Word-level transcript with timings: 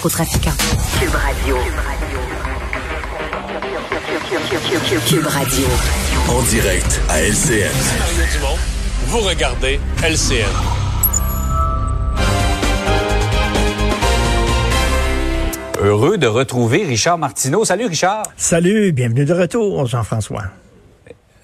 narcotrafiquants. 0.00 0.56
Cube 0.98 1.14
Radio. 1.14 1.56
Cube 5.06 5.26
Radio. 5.26 5.66
En 6.28 6.42
direct 6.44 7.00
à 7.10 7.20
LCN. 7.20 7.70
Vous 9.08 9.18
regardez 9.18 9.78
LCN. 10.02 10.46
Heureux 15.82 16.16
de 16.16 16.26
retrouver 16.26 16.84
Richard 16.84 17.18
Martineau. 17.18 17.66
Salut 17.66 17.86
Richard. 17.86 18.22
Salut, 18.36 18.92
bienvenue 18.92 19.26
de 19.26 19.34
retour, 19.34 19.86
Jean-François. 19.86 20.44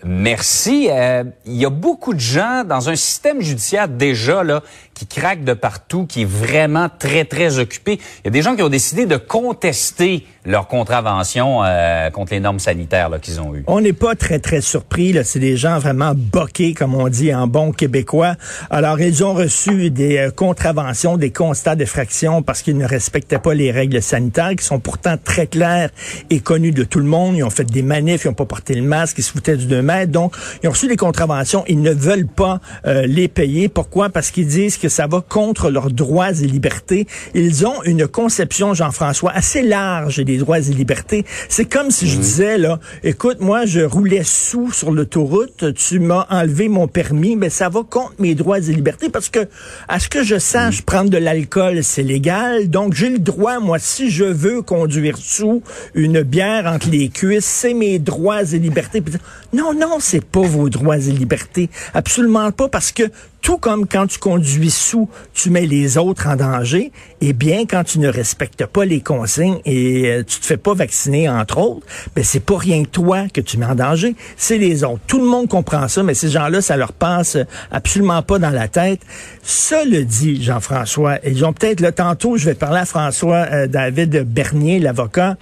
Merci. 0.08 0.86
Euh, 0.88 1.24
il 1.46 1.56
y 1.56 1.64
a 1.64 1.70
beaucoup 1.70 2.14
de 2.14 2.20
gens 2.20 2.62
dans 2.64 2.88
un 2.88 2.94
système 2.94 3.42
judiciaire 3.42 3.88
déjà 3.88 4.44
là 4.44 4.62
qui 4.94 5.04
craque 5.04 5.42
de 5.42 5.52
partout, 5.52 6.06
qui 6.06 6.22
est 6.22 6.28
vraiment 6.28 6.88
très 6.88 7.24
très 7.24 7.58
occupé. 7.58 7.98
Il 8.20 8.26
y 8.26 8.28
a 8.28 8.30
des 8.30 8.40
gens 8.40 8.54
qui 8.54 8.62
ont 8.62 8.68
décidé 8.68 9.06
de 9.06 9.16
contester 9.16 10.24
leur 10.46 10.68
contravention 10.68 11.62
euh, 11.64 12.10
contre 12.10 12.32
les 12.32 12.40
normes 12.40 12.58
sanitaires 12.58 13.10
qu'ils 13.20 13.40
ont 13.40 13.54
eues. 13.54 13.64
On 13.66 13.80
n'est 13.80 13.92
pas 13.92 14.14
très 14.14 14.38
très 14.38 14.60
surpris. 14.60 15.16
C'est 15.24 15.38
des 15.38 15.56
gens 15.56 15.78
vraiment 15.78 16.12
boqués, 16.14 16.72
comme 16.74 16.94
on 16.94 17.08
dit 17.08 17.34
en 17.34 17.46
bon 17.46 17.72
québécois. 17.72 18.36
Alors 18.70 19.00
ils 19.00 19.24
ont 19.24 19.34
reçu 19.34 19.90
des 19.90 20.18
euh, 20.18 20.30
contraventions, 20.30 21.16
des 21.16 21.30
constats 21.30 21.76
d'effraction 21.76 22.42
parce 22.42 22.62
qu'ils 22.62 22.78
ne 22.78 22.86
respectaient 22.86 23.38
pas 23.38 23.54
les 23.54 23.70
règles 23.70 24.00
sanitaires, 24.00 24.54
qui 24.56 24.64
sont 24.64 24.78
pourtant 24.78 25.16
très 25.22 25.46
claires 25.46 25.90
et 26.30 26.40
connues 26.40 26.72
de 26.72 26.84
tout 26.84 27.00
le 27.00 27.06
monde. 27.06 27.36
Ils 27.36 27.42
ont 27.42 27.50
fait 27.50 27.64
des 27.64 27.82
manifs, 27.82 28.24
ils 28.24 28.28
n'ont 28.28 28.34
pas 28.34 28.46
porté 28.46 28.74
le 28.74 28.82
masque, 28.82 29.18
ils 29.18 29.22
se 29.22 29.32
foutaient 29.32 29.56
du 29.56 29.66
2 29.66 29.82
mètres. 29.82 30.12
Donc 30.12 30.36
ils 30.62 30.68
ont 30.68 30.72
reçu 30.72 30.86
des 30.86 30.96
contraventions. 30.96 31.64
Ils 31.68 31.80
ne 31.80 31.92
veulent 31.92 32.28
pas 32.28 32.60
euh, 32.86 33.06
les 33.06 33.28
payer. 33.28 33.68
Pourquoi? 33.68 34.10
Parce 34.10 34.30
qu'ils 34.30 34.46
disent 34.46 34.76
que 34.76 34.88
ça 34.88 35.06
va 35.06 35.20
contre 35.20 35.70
leurs 35.70 35.90
droits 35.90 36.30
et 36.30 36.46
libertés. 36.46 37.06
Ils 37.34 37.66
ont 37.66 37.82
une 37.84 38.06
conception, 38.06 38.74
Jean-François, 38.74 39.32
assez 39.32 39.62
large 39.62 40.20
droits 40.38 40.58
et 40.58 40.72
libertés. 40.72 41.24
C'est 41.48 41.64
comme 41.64 41.90
si 41.90 42.08
je 42.08 42.18
disais, 42.18 42.58
là, 42.58 42.80
écoute, 43.02 43.40
moi, 43.40 43.66
je 43.66 43.80
roulais 43.80 44.22
sous 44.24 44.72
sur 44.72 44.92
l'autoroute, 44.92 45.74
tu 45.74 45.98
m'as 45.98 46.26
enlevé 46.30 46.68
mon 46.68 46.88
permis, 46.88 47.36
mais 47.36 47.50
ça 47.50 47.68
va 47.68 47.82
contre 47.82 48.14
mes 48.18 48.34
droits 48.34 48.58
et 48.58 48.72
libertés 48.72 49.08
parce 49.08 49.28
que, 49.28 49.40
à 49.88 49.98
ce 49.98 50.08
que 50.08 50.22
je 50.22 50.38
sache, 50.38 50.82
prendre 50.82 51.10
de 51.10 51.18
l'alcool, 51.18 51.82
c'est 51.82 52.02
légal. 52.02 52.68
Donc, 52.68 52.94
j'ai 52.94 53.10
le 53.10 53.18
droit, 53.18 53.58
moi, 53.60 53.78
si 53.78 54.10
je 54.10 54.24
veux 54.24 54.62
conduire 54.62 55.16
sous 55.18 55.62
une 55.94 56.22
bière 56.22 56.66
entre 56.66 56.90
les 56.90 57.08
cuisses, 57.08 57.44
c'est 57.44 57.74
mes 57.74 57.98
droits 57.98 58.42
et 58.42 58.58
libertés. 58.58 59.02
Non, 59.52 59.72
non, 59.74 59.98
c'est 60.00 60.24
pas 60.24 60.42
vos 60.42 60.68
droits 60.68 60.98
et 60.98 61.12
libertés. 61.12 61.70
Absolument 61.94 62.50
pas 62.52 62.68
parce 62.68 62.92
que 62.92 63.04
tout 63.46 63.58
comme 63.58 63.86
quand 63.86 64.08
tu 64.08 64.18
conduis 64.18 64.72
sous, 64.72 65.08
tu 65.32 65.50
mets 65.50 65.66
les 65.66 65.98
autres 65.98 66.26
en 66.26 66.34
danger, 66.34 66.90
eh 67.20 67.32
bien, 67.32 67.64
quand 67.64 67.84
tu 67.84 68.00
ne 68.00 68.08
respectes 68.08 68.66
pas 68.66 68.84
les 68.84 69.00
consignes 69.00 69.60
et 69.64 70.10
euh, 70.10 70.24
tu 70.24 70.40
te 70.40 70.46
fais 70.46 70.56
pas 70.56 70.74
vacciner, 70.74 71.28
entre 71.28 71.58
autres, 71.58 71.86
ben, 72.16 72.24
c'est 72.24 72.40
pas 72.40 72.58
rien 72.58 72.82
que 72.82 72.88
toi 72.88 73.28
que 73.32 73.40
tu 73.40 73.56
mets 73.56 73.66
en 73.66 73.76
danger, 73.76 74.16
c'est 74.36 74.58
les 74.58 74.82
autres. 74.82 74.98
Tout 75.06 75.20
le 75.20 75.26
monde 75.26 75.46
comprend 75.48 75.86
ça, 75.86 76.02
mais 76.02 76.14
ces 76.14 76.28
gens-là, 76.28 76.60
ça 76.60 76.76
leur 76.76 76.92
passe 76.92 77.38
absolument 77.70 78.20
pas 78.20 78.40
dans 78.40 78.50
la 78.50 78.66
tête. 78.66 79.02
le 79.70 80.02
dit, 80.02 80.42
Jean-François, 80.42 81.18
ils 81.24 81.44
ont 81.44 81.52
peut-être, 81.52 81.78
là, 81.78 81.92
tantôt, 81.92 82.36
je 82.36 82.46
vais 82.46 82.56
parler 82.56 82.80
à 82.80 82.84
François 82.84 83.46
euh, 83.52 83.68
David 83.68 84.24
Bernier, 84.24 84.80
l'avocat, 84.80 85.36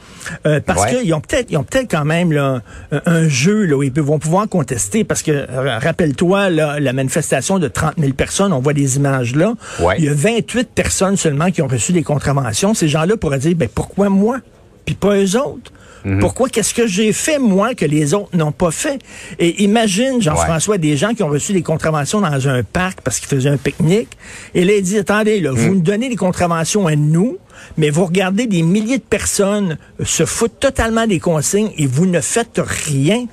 euh, 0.45 0.61
parce 0.61 0.85
qu'ils 0.85 1.15
ont 1.15 1.23
peut-être, 1.23 1.51
ils 1.51 1.57
ont 1.57 1.65
peut-être 1.65 1.91
quand 1.91 2.05
même, 2.05 2.33
là, 2.33 2.61
un 3.07 3.27
jeu, 3.29 3.65
là, 3.65 3.77
où 3.79 3.83
ils 3.83 3.99
vont 3.99 4.19
pouvoir 4.19 4.47
contester, 4.47 5.05
parce 5.05 5.23
que, 5.23 5.47
rappelle-toi, 5.83 6.51
la 6.51 6.93
manifestation 6.93 7.59
de 7.59 7.69
30 7.69 7.94
000 7.99 8.13
personnes, 8.13 8.53
on 8.53 8.61
voit 8.61 8.73
des 8.73 8.97
images 8.97 9.35
là. 9.35 9.55
Il 9.99 10.05
y 10.05 10.09
a 10.09 10.15
28 10.15 10.71
personnes 10.75 11.17
seulement 11.17 11.51
qui 11.51 11.63
ont 11.63 11.69
reçu 11.69 11.93
des 11.93 12.03
contraventions. 12.03 12.75
Ces 12.75 12.89
gens-là 12.89 13.17
pourraient 13.17 13.39
dire, 13.39 13.55
ben 13.57 13.69
pourquoi 13.73 14.09
moi, 14.09 14.39
puis 14.85 14.95
pas 14.95 15.17
eux 15.17 15.39
autres? 15.39 15.73
Mhm. 16.05 16.21
Pourquoi? 16.21 16.49
Qu'est-ce 16.49 16.75
que 16.75 16.87
j'ai 16.87 17.13
fait, 17.13 17.39
moi, 17.39 17.75
que 17.75 17.85
les 17.85 18.13
autres 18.15 18.37
n'ont 18.37 18.53
pas 18.53 18.71
fait? 18.71 18.99
Et 19.39 19.63
imagine, 19.63 20.21
Jean-François, 20.21 20.79
des 20.79 20.97
gens 20.97 21.15
qui 21.15 21.23
ont 21.23 21.29
reçu 21.29 21.53
des 21.53 21.63
contraventions 21.63 22.21
dans 22.21 22.49
un 22.49 22.63
parc 22.63 23.01
parce 23.01 23.19
qu'ils 23.21 23.29
faisaient 23.29 23.49
un 23.49 23.57
pique-nique. 23.57 24.11
Et 24.55 24.65
là, 24.65 24.75
ils 24.75 24.83
disent, 24.83 24.99
attendez, 24.99 25.41
là, 25.41 25.51
vous 25.53 25.69
mhm. 25.69 25.75
nous 25.75 25.81
donnez 25.81 26.09
des 26.09 26.17
contraventions 26.17 26.87
à 26.87 26.95
nous, 26.95 27.39
mais 27.79 27.91
vous 27.91 28.05
regardez 28.05 28.47
des 28.47 28.63
milliers 28.63 28.99
de 28.99 29.03
personnes 29.03 29.79
se 30.05 30.27
foutent 30.27 30.61
totalement 30.61 31.07
des 31.07 31.21
consignes 31.21 31.71
et 31.79 31.87
vous 31.87 32.07
ne 32.07 32.21
faites 32.21 32.61
rien. 32.63 33.25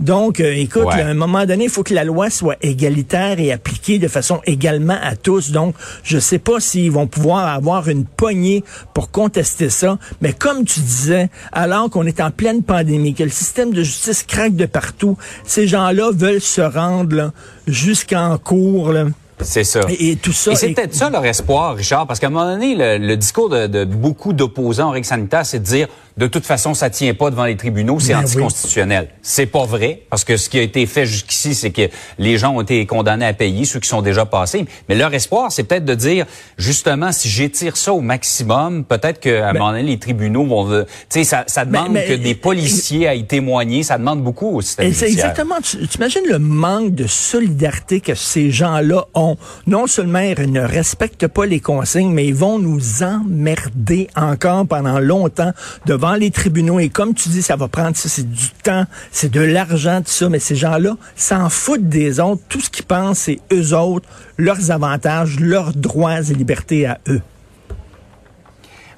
Donc, 0.00 0.38
euh, 0.40 0.54
écoute, 0.54 0.86
à 0.92 1.06
un 1.06 1.14
moment 1.14 1.44
donné, 1.44 1.64
il 1.64 1.70
faut 1.70 1.82
que 1.82 1.94
la 1.94 2.04
loi 2.04 2.30
soit 2.30 2.56
égalitaire 2.62 3.40
et 3.40 3.52
appliquée 3.52 3.98
de 3.98 4.06
façon 4.06 4.40
également 4.46 4.96
à 5.02 5.16
tous. 5.16 5.50
Donc, 5.50 5.74
je 6.04 6.18
sais 6.18 6.38
pas 6.38 6.60
s'ils 6.60 6.92
vont 6.92 7.06
pouvoir 7.06 7.48
avoir 7.48 7.88
une 7.88 8.04
poignée 8.04 8.62
pour 8.94 9.10
contester 9.10 9.70
ça. 9.70 9.98
Mais 10.20 10.32
comme 10.32 10.64
tu 10.64 10.80
disais, 10.80 11.30
alors 11.52 11.90
qu'on 11.90 12.06
est 12.06 12.20
en 12.20 12.30
pleine 12.30 12.62
pandémie, 12.62 13.14
que 13.14 13.24
le 13.24 13.30
système 13.30 13.72
de 13.72 13.82
justice 13.82 14.22
craque 14.22 14.54
de 14.54 14.66
partout, 14.66 15.16
ces 15.44 15.66
gens-là 15.66 16.10
veulent 16.12 16.40
se 16.40 16.60
rendre 16.60 17.32
jusqu'en 17.66 18.38
cours. 18.38 18.92
C'est 19.40 19.64
ça. 19.64 19.80
Et, 19.88 20.16
tout 20.16 20.32
ça. 20.32 20.52
Et 20.52 20.54
c'est 20.56 20.70
peut-être 20.70 20.94
ça 20.94 21.10
leur 21.10 21.24
espoir, 21.24 21.76
Richard, 21.76 22.06
parce 22.06 22.18
qu'à 22.18 22.26
un 22.26 22.30
moment 22.30 22.50
donné, 22.52 22.74
le, 22.98 23.16
discours 23.16 23.48
de, 23.48 23.66
de 23.66 23.84
beaucoup 23.84 24.32
d'opposants 24.32 24.88
aux 24.88 24.92
règles 24.92 25.06
sanitaires, 25.06 25.46
c'est 25.46 25.60
de 25.60 25.64
dire 25.64 25.88
de 26.18 26.26
toute 26.26 26.44
façon, 26.44 26.74
ça 26.74 26.90
tient 26.90 27.14
pas 27.14 27.30
devant 27.30 27.44
les 27.44 27.56
tribunaux, 27.56 28.00
c'est 28.00 28.12
ben 28.12 28.20
anticonstitutionnel. 28.20 29.08
C'est 29.22 29.46
pas 29.46 29.64
vrai, 29.64 30.02
parce 30.10 30.24
que 30.24 30.36
ce 30.36 30.48
qui 30.48 30.58
a 30.58 30.62
été 30.62 30.84
fait 30.86 31.06
jusqu'ici, 31.06 31.54
c'est 31.54 31.70
que 31.70 31.88
les 32.18 32.38
gens 32.38 32.54
ont 32.54 32.60
été 32.60 32.84
condamnés 32.86 33.24
à 33.24 33.32
payer, 33.32 33.64
ceux 33.64 33.78
qui 33.78 33.88
sont 33.88 34.02
déjà 34.02 34.26
passés. 34.26 34.66
Mais 34.88 34.96
leur 34.96 35.14
espoir, 35.14 35.52
c'est 35.52 35.62
peut-être 35.62 35.84
de 35.84 35.94
dire, 35.94 36.26
justement, 36.56 37.12
si 37.12 37.28
j'étire 37.28 37.76
ça 37.76 37.92
au 37.92 38.00
maximum, 38.00 38.84
peut-être 38.84 39.20
qu'à 39.20 39.48
un 39.48 39.52
ben 39.52 39.60
moment 39.60 39.70
donné, 39.70 39.84
les 39.84 39.98
tribunaux 39.98 40.44
vont... 40.44 40.68
Tu 40.68 40.86
sais, 41.08 41.24
ça, 41.24 41.44
ça 41.46 41.64
ben, 41.64 41.84
demande 41.84 42.04
que 42.06 42.14
des 42.14 42.34
policiers 42.34 43.06
aillent 43.06 43.26
témoigner, 43.26 43.84
ça 43.84 43.96
demande 43.96 44.22
beaucoup 44.22 44.56
au 44.56 44.60
système 44.60 44.86
exactement... 44.86 45.56
Tu, 45.62 45.86
tu 45.86 45.98
imagines 45.98 46.26
le 46.28 46.38
manque 46.38 46.94
de 46.94 47.06
solidarité 47.06 48.00
que 48.00 48.14
ces 48.14 48.50
gens-là 48.50 49.06
ont. 49.14 49.36
Non 49.66 49.86
seulement 49.86 50.18
ils 50.18 50.52
ne 50.52 50.60
respectent 50.60 51.28
pas 51.28 51.46
les 51.46 51.60
consignes, 51.60 52.12
mais 52.12 52.26
ils 52.26 52.34
vont 52.34 52.58
nous 52.58 53.02
emmerder 53.02 54.08
encore 54.16 54.66
pendant 54.66 54.98
longtemps 54.98 55.52
devant 55.86 56.07
les 56.14 56.30
tribunaux. 56.30 56.80
Et 56.80 56.88
comme 56.88 57.14
tu 57.14 57.28
dis, 57.28 57.42
ça 57.42 57.56
va 57.56 57.68
prendre 57.68 57.96
ça, 57.96 58.08
c'est 58.08 58.28
du 58.28 58.48
temps, 58.62 58.84
c'est 59.10 59.30
de 59.30 59.40
l'argent, 59.40 60.00
tout 60.02 60.10
ça. 60.10 60.28
Mais 60.28 60.38
ces 60.38 60.56
gens-là 60.56 60.96
s'en 61.16 61.48
foutent 61.48 61.88
des 61.88 62.20
autres. 62.20 62.42
Tout 62.48 62.60
ce 62.60 62.70
qu'ils 62.70 62.86
pensent, 62.86 63.18
c'est 63.18 63.40
eux 63.52 63.74
autres, 63.74 64.08
leurs 64.36 64.70
avantages, 64.70 65.40
leurs 65.40 65.72
droits 65.72 66.20
et 66.20 66.34
libertés 66.34 66.86
à 66.86 66.98
eux. 67.08 67.22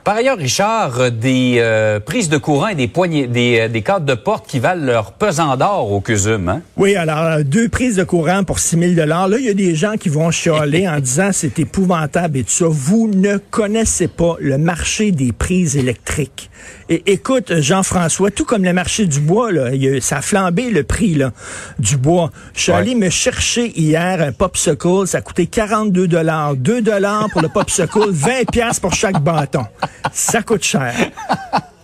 Par 0.03 0.17
ailleurs, 0.17 0.39
Richard, 0.39 0.99
euh, 0.99 1.11
des 1.11 1.57
euh, 1.59 2.01
prises 2.01 2.31
de 2.31 2.39
courant 2.39 2.69
et 2.69 2.75
des 2.75 2.89
poignées, 2.89 3.27
des, 3.27 3.61
euh, 3.61 3.69
des 3.69 3.83
cadres 3.83 4.07
de 4.07 4.15
porte 4.15 4.47
qui 4.47 4.59
valent 4.59 4.85
leur 4.85 5.13
pesant 5.13 5.57
d'or 5.59 5.93
au 5.93 6.01
CUSUM, 6.01 6.49
hein? 6.49 6.63
Oui, 6.79 6.97
alors 6.97 7.45
deux 7.45 7.69
prises 7.69 7.97
de 7.97 8.05
courant 8.05 8.43
pour 8.43 8.61
6 8.61 8.95
000 8.95 9.07
Là, 9.07 9.29
il 9.39 9.45
y 9.45 9.51
a 9.51 9.55
des 9.55 9.75
gens 9.75 9.97
qui 9.99 10.09
vont 10.09 10.31
chialer 10.31 10.89
en 10.89 11.01
disant 11.01 11.31
c'est 11.33 11.59
épouvantable 11.59 12.39
et 12.39 12.45
tout 12.45 12.51
ça. 12.51 12.65
Vous 12.69 13.11
ne 13.13 13.37
connaissez 13.37 14.09
pas 14.09 14.37
le 14.41 14.57
marché 14.57 15.13
des 15.13 15.33
prises 15.33 15.77
électriques. 15.77 16.51
Et 16.93 17.13
écoute, 17.13 17.61
Jean-François, 17.61 18.33
tout 18.33 18.45
comme 18.45 18.65
le 18.65 18.73
marché 18.73 19.07
du 19.07 19.21
bois, 19.21 19.53
là, 19.53 19.71
ça 20.01 20.17
a 20.17 20.23
flambé 20.23 20.71
le 20.71 20.83
prix 20.83 21.15
là, 21.15 21.31
du 21.79 21.97
bois. 21.97 22.33
Je 22.53 22.63
suis 22.63 22.73
allé 22.73 22.97
me 22.97 23.11
chercher 23.11 23.71
hier 23.79 24.21
un 24.21 24.33
popsicle, 24.33 25.07
ça 25.07 25.19
a 25.19 25.21
coûté 25.21 25.47
42 25.47 26.09
dollars, 26.09 26.57
2 26.57 26.83
dollars 26.83 27.29
pour 27.31 27.43
le 27.43 27.49
popsicle, 27.49 28.01
20 28.11 28.51
pièces 28.51 28.81
pour 28.81 28.93
chaque 28.93 29.23
bâton. 29.23 29.65
Ça 30.13 30.43
coûte 30.43 30.65
cher. 30.65 30.93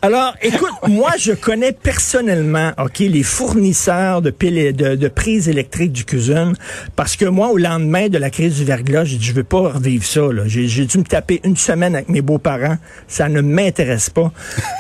Alors, 0.07 0.37
écoute, 0.41 0.71
moi, 0.89 1.11
je 1.19 1.33
connais 1.33 1.73
personnellement, 1.73 2.71
OK, 2.79 3.01
les 3.01 3.25
fournisseurs 3.25 4.23
de 4.23 4.31
piles 4.31 4.73
de, 4.73 4.95
de 4.95 5.09
prises 5.09 5.49
électriques 5.49 5.91
du 5.91 6.05
cuisine, 6.05 6.53
parce 6.95 7.17
que 7.17 7.25
moi, 7.25 7.49
au 7.49 7.57
lendemain 7.57 8.07
de 8.09 8.17
la 8.17 8.31
crise 8.31 8.55
du 8.55 8.65
verglas, 8.65 9.03
j'ai 9.03 9.17
dit, 9.17 9.25
je 9.25 9.33
veux 9.33 9.43
pas 9.43 9.73
revivre 9.73 10.05
ça, 10.05 10.21
J'ai 10.45 10.87
dû 10.87 10.99
me 10.99 11.03
taper 11.03 11.41
une 11.43 11.57
semaine 11.57 11.97
avec 11.97 12.09
mes 12.09 12.23
beaux-parents. 12.23 12.79
Ça 13.09 13.29
ne 13.29 13.41
m'intéresse 13.41 14.09
pas. 14.09 14.31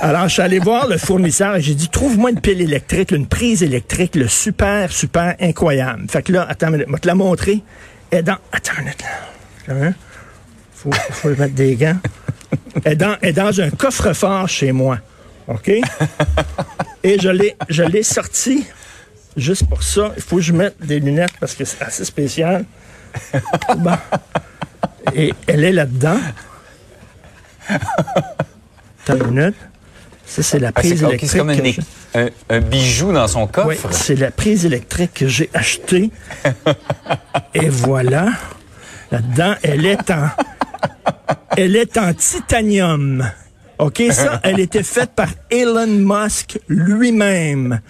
Alors, 0.01 0.29
je 0.29 0.35
suis 0.35 0.43
allé 0.43 0.61
voir 0.61 0.87
le 0.87 0.97
fournisseur 0.97 1.57
et 1.57 1.61
j'ai 1.61 1.75
dit, 1.75 1.89
trouve-moi 1.89 2.31
une 2.31 2.41
pile 2.41 2.61
électrique, 2.61 3.11
une 3.11 3.27
prise 3.27 3.65
électrique, 3.65 4.15
le 4.15 4.29
super, 4.29 4.93
super 4.93 5.35
incroyable. 5.41 6.05
Fait 6.09 6.23
que 6.23 6.35
là, 6.35 6.47
attends, 6.49 6.69
je 6.71 6.77
vais 6.77 6.99
te 7.01 7.07
la 7.09 7.17
montrer. 7.17 7.65
Et 8.13 8.23
dans, 8.23 8.37
attends 8.53 8.75
une 8.79 8.85
minute, 8.85 9.03
là. 9.67 9.93
Faut, 10.73 10.93
faut 10.93 11.31
mettre 11.31 11.55
des 11.55 11.75
gants. 11.75 11.99
est 12.85 12.95
dans, 12.95 13.17
est 13.23 13.33
dans 13.33 13.61
un 13.61 13.71
coffre-fort 13.71 14.49
chez 14.49 14.71
moi. 14.71 15.01
OK? 15.49 15.71
Et 17.03 17.19
je 17.19 17.29
l'ai, 17.29 17.57
je 17.69 17.83
l'ai 17.83 18.03
sorti 18.03 18.67
juste 19.37 19.69
pour 19.69 19.83
ça. 19.83 20.13
Il 20.17 20.23
faut 20.23 20.37
que 20.37 20.43
je 20.43 20.53
mette 20.53 20.77
des 20.81 21.01
lunettes 21.01 21.35
parce 21.39 21.55
que 21.55 21.65
c'est 21.65 21.83
assez 21.83 22.05
spécial. 22.05 22.65
Bon. 23.77 23.97
Et 25.15 25.33
elle 25.47 25.65
est 25.65 25.73
là-dedans. 25.73 26.19
T'as 29.05 29.17
une 29.17 29.27
minute? 29.29 29.55
Ça, 30.27 30.43
c'est 30.43 30.59
la 30.59 30.69
ah, 30.69 30.73
prise 30.73 31.03
électrique. 31.03 31.31
C'est 31.31 31.39
comme 31.39 31.51
un, 32.51 32.61
bijou 32.61 33.13
dans 33.13 33.29
son 33.29 33.47
coffre. 33.47 33.69
Oui, 33.69 33.77
c'est 33.93 34.17
la 34.17 34.33
prise 34.33 34.67
électrique 34.67 35.15
que 35.15 35.29
j'ai 35.29 35.49
achetée. 35.55 36.11
Et 37.55 37.69
voilà. 37.69 38.31
Là-dedans, 39.13 39.55
elle 39.63 39.87
est 39.87 40.11
en, 40.11 40.29
elle 41.57 41.77
est 41.77 41.97
en 41.97 42.13
titanium. 42.13 43.31
OK, 43.79 44.03
ça, 44.11 44.41
elle 44.45 44.61
était 44.61 44.83
faite 44.83 45.11
par 45.15 45.29
Elon 45.51 45.87
Musk 45.87 46.59
lui-même. 46.69 47.81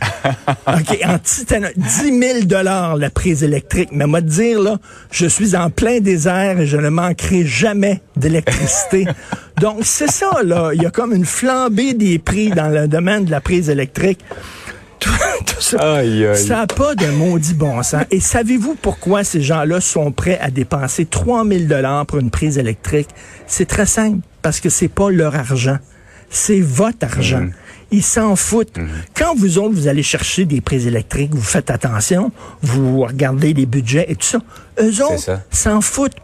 OK, 0.66 0.98
en 1.04 1.18
titane, 1.18 1.70
10 1.76 2.18
000 2.18 2.44
dollars 2.44 2.96
la 2.96 3.10
prise 3.10 3.44
électrique. 3.44 3.90
Mais 3.92 4.06
moi, 4.06 4.20
dire, 4.20 4.60
là, 4.60 4.78
je 5.10 5.26
suis 5.26 5.56
en 5.56 5.70
plein 5.70 6.00
désert 6.00 6.60
et 6.60 6.66
je 6.66 6.76
ne 6.76 6.88
manquerai 6.88 7.46
jamais 7.46 8.00
d'électricité. 8.16 9.06
Donc, 9.60 9.80
c'est 9.82 10.10
ça, 10.10 10.42
là. 10.44 10.72
Il 10.74 10.82
y 10.82 10.86
a 10.86 10.90
comme 10.90 11.12
une 11.12 11.24
flambée 11.24 11.94
des 11.94 12.18
prix 12.18 12.50
dans 12.50 12.68
le 12.68 12.88
domaine 12.88 13.24
de 13.24 13.30
la 13.30 13.40
prise 13.40 13.70
électrique. 13.70 14.20
Tout, 14.98 15.10
tout 15.44 15.60
ça 15.60 16.02
ça 16.34 16.56
n'a 16.56 16.66
pas 16.66 16.94
de 16.94 17.06
maudit 17.08 17.52
bon 17.52 17.82
sens. 17.82 18.02
Et 18.10 18.18
savez-vous 18.18 18.76
pourquoi 18.80 19.24
ces 19.24 19.42
gens-là 19.42 19.80
sont 19.80 20.10
prêts 20.10 20.38
à 20.40 20.50
dépenser 20.50 21.04
3000 21.04 21.68
dollars 21.68 22.06
pour 22.06 22.18
une 22.18 22.30
prise 22.30 22.56
électrique? 22.56 23.10
C'est 23.46 23.66
très 23.66 23.84
simple, 23.84 24.20
parce 24.46 24.60
que 24.60 24.68
c'est 24.68 24.86
pas 24.86 25.10
leur 25.10 25.34
argent. 25.34 25.78
C'est 26.30 26.60
votre 26.60 27.04
argent. 27.04 27.40
Mhm. 27.40 27.52
Ils 27.90 28.04
s'en 28.04 28.36
foutent. 28.36 28.78
Mhm. 28.78 28.88
Quand 29.16 29.34
vous 29.34 29.58
autres, 29.58 29.74
vous 29.74 29.88
allez 29.88 30.04
chercher 30.04 30.44
des 30.44 30.60
prises 30.60 30.86
électriques, 30.86 31.34
vous 31.34 31.42
faites 31.42 31.68
attention, 31.68 32.30
vous 32.62 33.00
regardez 33.00 33.52
les 33.54 33.66
budgets 33.66 34.06
et 34.08 34.14
tout 34.14 34.24
ça. 34.24 34.38
Eux 34.80 35.02
autres 35.02 35.40
s'en 35.50 35.80
foutent 35.80 36.14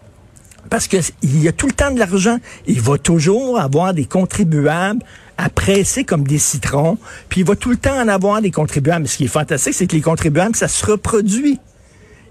parce 0.71 0.87
que 0.87 0.99
il 1.23 1.43
y 1.43 1.49
a 1.49 1.53
tout 1.53 1.67
le 1.67 1.73
temps 1.73 1.91
de 1.91 1.99
l'argent. 1.99 2.39
Il 2.69 2.81
va 2.81 2.97
toujours 2.97 3.59
avoir 3.59 3.93
des 3.93 4.05
contribuables 4.05 5.03
à 5.37 5.49
presser 5.49 6.05
comme 6.05 6.23
des 6.23 6.39
citrons, 6.39 6.99
puis 7.29 7.41
il 7.41 7.47
va 7.49 7.57
tout 7.57 7.71
le 7.71 7.77
temps 7.77 8.01
en 8.01 8.07
avoir 8.07 8.41
des 8.41 8.53
contribuables. 8.53 9.03
Mais 9.03 9.09
ce 9.09 9.17
qui 9.17 9.25
est 9.25 9.35
fantastique, 9.41 9.75
c'est 9.75 9.89
que 9.89 9.97
les 9.97 10.01
contribuables, 10.01 10.55
ça 10.55 10.69
se 10.69 10.87
reproduit. 10.87 11.59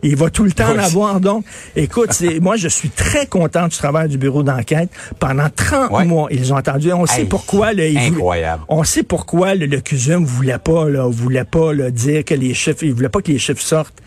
Il 0.04 0.16
va 0.16 0.30
tout 0.30 0.44
le 0.44 0.52
temps 0.52 0.70
en 0.70 0.78
Oui. 0.78 0.84
avoir. 0.84 1.20
Donc, 1.20 1.46
écoute, 1.76 2.10
moi, 2.42 2.56
je 2.56 2.68
suis 2.68 2.90
très 2.90 3.28
content 3.28 3.68
du 3.68 3.78
travail 3.78 4.10
du 4.10 4.18
bureau 4.18 4.42
d'enquête. 4.44 4.90
Pendant 5.20 5.48
30 5.56 5.92
Ouais. 5.92 6.06
mois, 6.06 6.28
ils 6.32 6.52
ont 6.54 6.58
entendu. 6.58 6.92
On 6.92 7.06
sait 7.06 7.26
pourquoi. 7.26 7.74
Là, 7.74 7.88
voulaient- 7.88 7.98
incroyable. 8.08 8.64
on 8.68 8.84
sait 8.84 9.04
pourquoi 9.04 9.54
le, 9.56 9.66
le 9.68 9.80
CUSUM 9.80 10.26
voulait 10.26 10.58
pas, 10.58 10.90
là, 10.90 11.08
voulait 11.08 11.44
pas 11.44 11.74
là, 11.74 11.92
dire 11.92 12.26
que 12.26 12.34
les 12.34 12.54
chiffres, 12.54 12.84
il 12.84 12.94
voulait 12.94 13.10
pas 13.10 13.22
que 13.22 13.32
les 13.32 13.40
chiffres 13.40 13.62
sortent. 13.62 14.02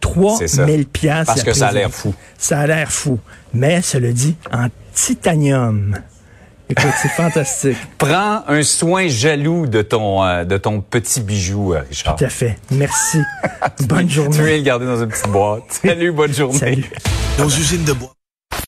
3 0.00 0.36
C'est 0.38 0.48
ça. 0.48 0.66
000 0.66 0.82
piastres. 0.92 1.32
Parce 1.32 1.42
que 1.42 1.52
ça 1.54 1.68
a 1.68 1.72
l'air 1.72 1.90
fou. 1.90 2.14
Ça 2.38 2.60
a 2.60 2.66
l'air 2.66 2.92
fou. 2.92 3.18
Mais, 3.54 3.80
cela 3.82 4.12
dit, 4.12 4.36
en 4.52 4.66
titanium. 4.92 5.96
Écoute, 6.70 6.92
c'est 7.00 7.08
fantastique. 7.10 7.76
Prends 7.98 8.42
un 8.48 8.62
soin 8.62 9.06
jaloux 9.08 9.66
de 9.66 9.82
ton, 9.82 10.24
euh, 10.24 10.44
de 10.44 10.56
ton 10.56 10.80
petit 10.80 11.20
bijou, 11.20 11.74
euh, 11.74 11.82
Richard. 11.88 12.16
Tout 12.16 12.24
à 12.24 12.28
fait. 12.28 12.56
Merci. 12.70 13.18
Bonne 13.80 14.06
Tu 14.06 14.14
viens 14.20 14.30
journée. 14.32 14.56
le 14.58 14.62
garder 14.62 14.86
dans 14.86 15.02
une 15.02 15.08
petite 15.08 15.28
boîte. 15.28 15.62
Salut, 15.84 16.12
bonne 16.12 16.32
journée. 16.32 16.58
Salut. 16.58 16.90
Nos 17.38 17.48
usines 17.48 17.84
de 17.84 17.92
bois. 17.92 18.12